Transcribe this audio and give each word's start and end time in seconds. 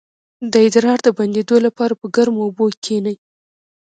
د 0.51 0.53
ادرار 0.67 0.99
د 1.03 1.07
بندیدو 1.17 1.55
لپاره 1.65 1.93
په 2.01 2.05
ګرمو 2.15 2.41
اوبو 2.45 2.65
کینئ 2.85 3.15